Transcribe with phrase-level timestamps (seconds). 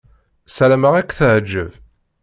[0.47, 1.71] Ssarameɣ ad k-teɛjeb.